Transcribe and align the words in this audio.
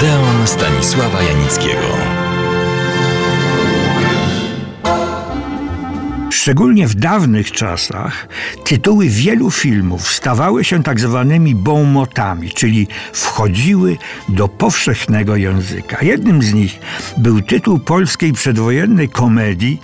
Odeon 0.00 0.46
Stanisława 0.46 1.22
Janickiego. 1.22 1.86
Szczególnie 6.30 6.88
w 6.88 6.94
dawnych 6.94 7.52
czasach 7.52 8.28
tytuły 8.64 9.08
wielu 9.08 9.50
filmów 9.50 10.08
stawały 10.08 10.64
się 10.64 10.82
tak 10.82 11.00
zwanymi 11.00 11.54
bonmotami, 11.54 12.50
czyli 12.50 12.88
wchodziły 13.12 13.96
do 14.28 14.48
powszechnego 14.48 15.36
języka. 15.36 16.04
Jednym 16.04 16.42
z 16.42 16.52
nich 16.52 16.80
był 17.16 17.40
tytuł 17.40 17.78
polskiej 17.78 18.32
przedwojennej 18.32 19.08
komedii 19.08 19.80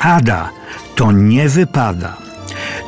Ada, 0.00 0.50
to 0.94 1.12
nie 1.12 1.48
wypada. 1.48 2.29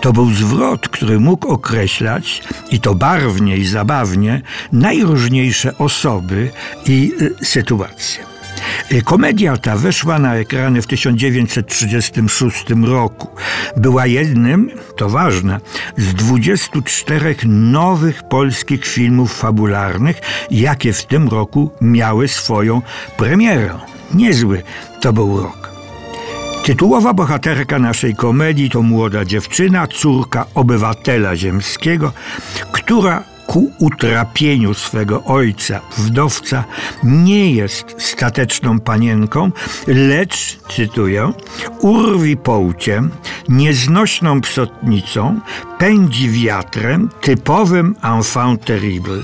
To 0.03 0.12
był 0.12 0.30
zwrot, 0.30 0.89
który 0.89 1.21
mógł 1.21 1.48
określać, 1.48 2.43
i 2.71 2.80
to 2.80 2.95
barwnie 2.95 3.57
i 3.57 3.66
zabawnie, 3.66 4.43
najróżniejsze 4.73 5.79
osoby 5.79 6.50
i 6.86 7.13
y, 7.21 7.44
sytuacje. 7.44 8.25
Y, 8.93 9.03
komedia 9.03 9.57
ta 9.57 9.77
weszła 9.77 10.18
na 10.18 10.35
ekrany 10.35 10.82
w 10.82 10.86
1936 10.86 12.64
roku. 12.85 13.29
Była 13.77 14.07
jednym, 14.07 14.71
to 14.96 15.08
ważne, 15.08 15.61
z 15.96 16.14
24 16.14 17.36
nowych 17.46 18.22
polskich 18.22 18.86
filmów 18.86 19.39
fabularnych, 19.39 20.21
jakie 20.50 20.93
w 20.93 21.05
tym 21.05 21.29
roku 21.29 21.71
miały 21.80 22.29
swoją 22.29 22.82
premierę. 23.16 23.79
Niezły 24.14 24.63
to 25.00 25.13
był 25.13 25.43
rok. 25.43 25.71
Tytułowa 26.62 27.14
bohaterka 27.14 27.79
naszej 27.79 28.14
komedii 28.14 28.71
to 28.71 28.82
młoda 28.82 29.25
dziewczyna, 29.25 29.86
córka 29.86 30.46
obywatela 30.54 31.36
ziemskiego, 31.36 32.12
która 32.72 33.22
ku 33.47 33.72
utrapieniu 33.78 34.75
swego 34.75 35.25
ojca, 35.25 35.80
wdowca, 35.98 36.64
nie 37.05 37.52
jest 37.52 37.94
stateczną 37.98 38.80
panienką, 38.80 39.50
lecz, 39.86 40.58
cytuję, 40.77 41.32
urwi 41.80 42.36
połciem, 42.36 43.10
nieznośną 43.48 44.41
psotnicą, 44.41 45.41
pędzi 45.78 46.30
wiatrem, 46.30 47.08
typowym 47.20 47.97
enfant 48.02 48.64
terrible. 48.64 49.22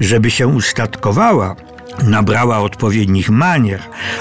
Żeby 0.00 0.30
się 0.30 0.46
ustatkowała, 0.46 1.56
nabrała 2.02 2.58
odpowiednich 2.58 3.30
manier, 3.30 3.80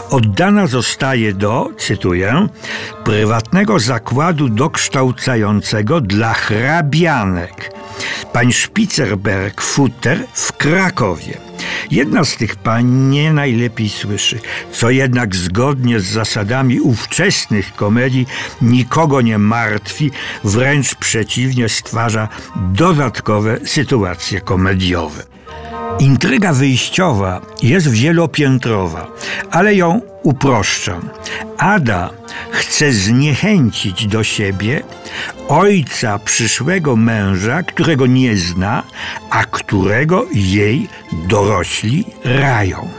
oddana 0.09 0.67
zostaje 0.67 1.33
do, 1.33 1.69
cytuję, 1.77 2.47
prywatnego 3.03 3.79
zakładu 3.79 4.49
dokształcającego 4.49 6.01
dla 6.01 6.33
hrabianek. 6.33 7.71
Pań 8.33 8.53
Spitzenberg 8.53 9.61
Futter 9.61 10.25
w 10.33 10.53
Krakowie. 10.53 11.37
Jedna 11.91 12.23
z 12.25 12.37
tych 12.37 12.55
pań 12.55 12.85
nie 12.85 13.33
najlepiej 13.33 13.89
słyszy, 13.89 14.39
co 14.71 14.89
jednak 14.89 15.35
zgodnie 15.35 15.99
z 15.99 16.05
zasadami 16.05 16.79
ówczesnych 16.79 17.75
komedii 17.75 18.27
nikogo 18.61 19.21
nie 19.21 19.37
martwi, 19.37 20.11
wręcz 20.43 20.95
przeciwnie 20.95 21.69
stwarza 21.69 22.27
dodatkowe 22.55 23.59
sytuacje 23.65 24.41
komediowe. 24.41 25.38
Intryga 25.99 26.53
wyjściowa 26.53 27.41
jest 27.63 27.91
wielopiętrowa, 27.91 29.07
ale 29.51 29.75
ją 29.75 30.01
uproszczam. 30.23 31.09
Ada 31.57 32.09
chce 32.51 32.91
zniechęcić 32.91 34.07
do 34.07 34.23
siebie 34.23 34.83
ojca 35.47 36.19
przyszłego 36.19 36.95
męża, 36.95 37.63
którego 37.63 38.05
nie 38.05 38.37
zna, 38.37 38.83
a 39.29 39.45
którego 39.45 40.25
jej 40.31 40.87
dorośli 41.27 42.05
rają. 42.23 42.89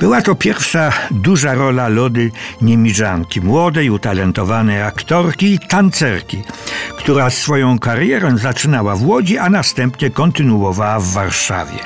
Była 0.00 0.22
to 0.22 0.34
pierwsza 0.34 0.92
duża 1.10 1.54
rola 1.54 1.88
Lody 1.88 2.30
Niemiżanki, 2.62 3.40
młodej, 3.40 3.90
utalentowanej 3.90 4.82
aktorki 4.82 5.54
i 5.54 5.58
tancerki, 5.58 6.42
która 6.98 7.30
swoją 7.30 7.78
karierę 7.78 8.38
zaczynała 8.38 8.96
w 8.96 9.06
Łodzi, 9.06 9.38
a 9.38 9.50
następnie 9.50 10.10
kontynuowała 10.10 11.00
w 11.00 11.12
Warszawie. 11.12 11.78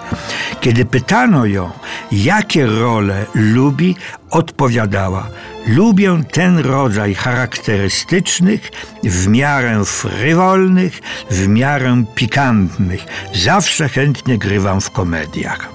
Kiedy 0.61 0.85
pytano 0.85 1.47
ją, 1.47 1.71
jakie 2.13 2.67
role 2.67 3.27
lubi, 3.35 3.97
odpowiadała: 4.31 5.29
Lubię 5.67 6.23
ten 6.33 6.59
rodzaj 6.59 7.15
charakterystycznych, 7.15 8.71
w 9.05 9.29
miarę 9.29 9.85
frywolnych, 9.85 11.01
w 11.31 11.49
miarę 11.49 12.05
pikantnych. 12.15 13.05
Zawsze 13.35 13.89
chętnie 13.89 14.39
grywam 14.39 14.81
w 14.81 14.91
komediach. 14.91 15.69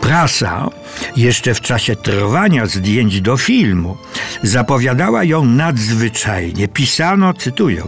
Prasa 0.00 0.68
jeszcze 1.16 1.54
w 1.54 1.60
czasie 1.60 1.96
trwania 1.96 2.66
zdjęć 2.66 3.20
do 3.20 3.36
filmu 3.36 3.96
zapowiadała 4.42 5.24
ją 5.24 5.44
nadzwyczajnie. 5.44 6.68
Pisano, 6.68 7.34
cytuję, 7.34 7.82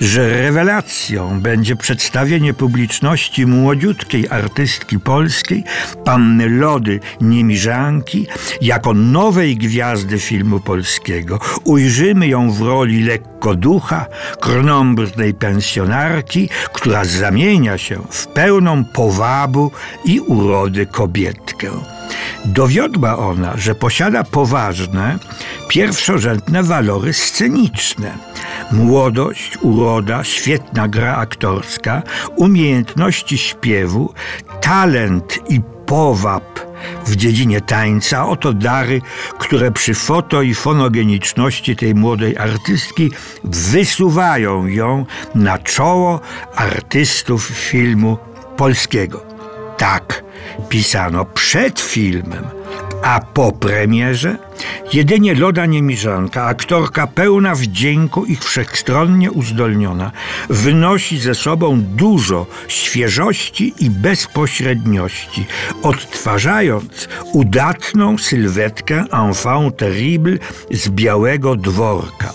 że 0.00 0.28
rewelacją 0.28 1.40
będzie 1.40 1.76
przedstawienie 1.76 2.54
publiczności 2.54 3.46
młodziutkiej 3.46 4.28
artystki 4.28 4.98
polskiej, 4.98 5.64
panny 6.04 6.48
Lody 6.48 7.00
Niemiżanki, 7.20 8.26
jako 8.60 8.94
nowej 8.94 9.56
gwiazdy 9.56 10.18
filmu 10.18 10.60
polskiego. 10.60 11.40
Ujrzymy 11.64 12.28
ją 12.28 12.52
w 12.52 12.60
roli 12.60 13.02
lekkoducha, 13.02 14.06
krnąbrnej 14.40 15.34
pensjonarki, 15.34 16.48
która 16.72 17.04
zamienia 17.04 17.78
się 17.78 18.02
w 18.10 18.26
pełną 18.26 18.84
powabu 18.84 19.70
i 20.04 20.20
urody 20.20 20.86
kobietkę. 20.86 21.95
Dowiodła 22.46 23.18
ona, 23.18 23.56
że 23.56 23.74
posiada 23.74 24.24
poważne, 24.24 25.18
pierwszorzędne 25.68 26.62
walory 26.62 27.12
sceniczne. 27.12 28.18
Młodość, 28.72 29.58
uroda, 29.60 30.24
świetna 30.24 30.88
gra 30.88 31.16
aktorska, 31.16 32.02
umiejętności 32.36 33.38
śpiewu, 33.38 34.14
talent 34.60 35.38
i 35.48 35.60
powab 35.86 36.60
w 37.06 37.16
dziedzinie 37.16 37.60
tańca. 37.60 38.26
Oto 38.28 38.52
dary, 38.52 39.00
które 39.38 39.70
przy 39.70 39.94
foto 39.94 40.42
i 40.42 40.54
fonogeniczności 40.54 41.76
tej 41.76 41.94
młodej 41.94 42.36
artystki 42.38 43.10
wysuwają 43.44 44.66
ją 44.66 45.06
na 45.34 45.58
czoło 45.58 46.20
artystów 46.56 47.44
filmu 47.44 48.18
polskiego. 48.56 49.22
Tak 49.76 50.25
pisano 50.68 51.24
przed 51.24 51.80
filmem, 51.80 52.44
a 53.02 53.20
po 53.20 53.52
premierze 53.52 54.36
jedynie 54.92 55.34
Loda 55.34 55.66
Niemiżanka, 55.66 56.44
aktorka 56.44 57.06
pełna 57.06 57.54
wdzięku 57.54 58.24
i 58.24 58.36
wszechstronnie 58.36 59.30
uzdolniona, 59.30 60.12
wynosi 60.50 61.18
ze 61.18 61.34
sobą 61.34 61.80
dużo 61.80 62.46
świeżości 62.68 63.74
i 63.80 63.90
bezpośredniości, 63.90 65.46
odtwarzając 65.82 67.08
udatną 67.32 68.18
sylwetkę 68.18 69.04
enfant 69.12 69.76
terrible 69.76 70.38
z 70.70 70.88
białego 70.88 71.56
dworka. 71.56 72.32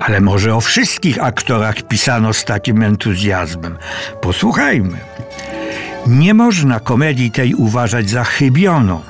Ale 0.00 0.20
może 0.20 0.54
o 0.54 0.60
wszystkich 0.60 1.22
aktorach 1.22 1.82
pisano 1.82 2.32
z 2.32 2.44
takim 2.44 2.82
entuzjazmem. 2.82 3.78
Posłuchajmy. 4.20 4.98
Nie 6.06 6.34
można 6.34 6.80
komedii 6.80 7.30
tej 7.30 7.54
uważać 7.54 8.10
za 8.10 8.24
chybioną. 8.24 9.00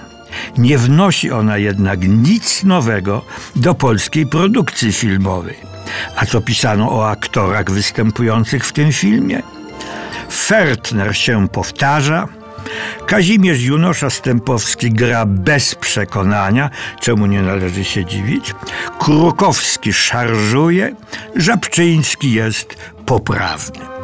Nie 0.58 0.78
wnosi 0.78 1.32
ona 1.32 1.58
jednak 1.58 2.08
nic 2.08 2.64
nowego 2.64 3.24
do 3.56 3.74
polskiej 3.74 4.26
produkcji 4.26 4.92
filmowej. 4.92 5.56
A 6.16 6.26
co 6.26 6.40
pisano 6.40 6.92
o 6.92 7.10
aktorach 7.10 7.70
występujących 7.70 8.66
w 8.66 8.72
tym 8.72 8.92
filmie? 8.92 9.42
Fertner 10.30 11.16
się 11.16 11.48
powtarza, 11.48 12.28
Kazimierz 13.06 13.62
Junosza 13.62 14.10
Stępowski 14.10 14.90
gra 14.90 15.26
bez 15.26 15.74
przekonania, 15.74 16.70
czemu 17.00 17.26
nie 17.26 17.42
należy 17.42 17.84
się 17.84 18.04
dziwić. 18.04 18.54
Krukowski 18.98 19.92
szarżuje, 19.92 20.94
Żabczyński 21.36 22.32
jest 22.32 22.76
poprawny. 23.06 23.95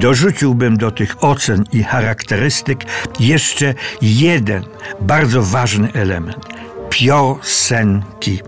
Dorzuciłbym 0.00 0.76
do 0.76 0.90
tych 0.90 1.24
ocen 1.24 1.64
i 1.72 1.82
charakterystyk 1.82 2.84
jeszcze 3.20 3.74
jeden 4.02 4.64
bardzo 5.00 5.42
ważny 5.42 5.92
element 5.92 6.46
piosenki, 6.90 8.40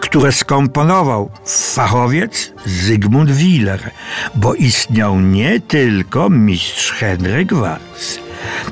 które 0.00 0.32
skomponował 0.32 1.30
fachowiec 1.74 2.52
Zygmunt 2.66 3.30
Willer, 3.30 3.90
bo 4.34 4.54
istniał 4.54 5.20
nie 5.20 5.60
tylko 5.60 6.30
mistrz 6.30 6.92
Henryk 6.92 7.54
Walc. 7.54 8.18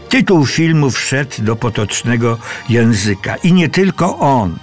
Tytuł 0.08 0.46
filmu 0.46 0.90
wszedł 0.90 1.42
do 1.42 1.56
potocznego 1.56 2.38
języka 2.68 3.36
i 3.36 3.52
nie 3.52 3.68
tylko 3.68 4.18
on. 4.18 4.58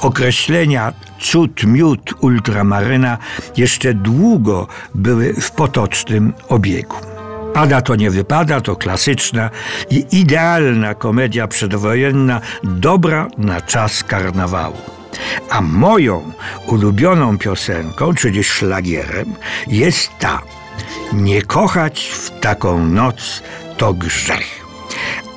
Określenia 0.00 0.92
cud 1.20 1.64
miód 1.64 2.14
ultramaryna 2.20 3.18
jeszcze 3.56 3.94
długo 3.94 4.66
były 4.94 5.34
w 5.34 5.50
potocznym 5.50 6.32
obiegu. 6.48 6.96
Pada 7.54 7.82
to 7.82 7.96
nie 7.96 8.10
wypada 8.10 8.60
to 8.60 8.76
klasyczna 8.76 9.50
i 9.90 10.06
idealna 10.12 10.94
komedia 10.94 11.48
przedwojenna, 11.48 12.40
dobra 12.62 13.28
na 13.38 13.60
czas 13.60 14.04
karnawału. 14.04 14.76
A 15.50 15.60
moją 15.60 16.32
ulubioną 16.66 17.38
piosenką, 17.38 18.14
czyli 18.14 18.44
szlagierem, 18.44 19.34
jest 19.66 20.10
ta: 20.18 20.42
Nie 21.12 21.42
kochać 21.42 22.10
w 22.12 22.40
taką 22.40 22.86
noc 22.88 23.42
to 23.76 23.94
grzech. 23.94 24.66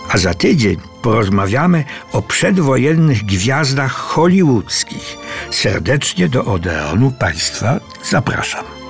A 0.10 0.18
za 0.18 0.34
tydzień 0.34 0.78
porozmawiamy 1.02 1.84
o 2.12 2.22
przedwojennych 2.22 3.24
gwiazdach 3.24 3.92
hollywoodzkich. 3.92 5.23
Serdecznie 5.52 6.30
do 6.30 6.46
Odeonu 6.46 7.12
Państwa 7.12 7.80
zapraszam. 8.04 8.83